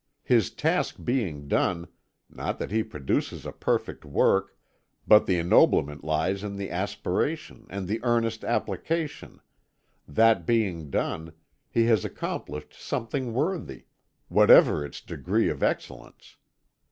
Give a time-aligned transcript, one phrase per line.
[0.23, 1.87] His task being done
[2.27, 4.57] not that he produces a perfect work,
[5.05, 9.41] but the ennoblement lies in the aspiration and the earnest application
[10.07, 11.33] that being done,
[11.69, 13.85] he has accomplished something worthy,
[14.27, 16.35] whatever its degree of excellence.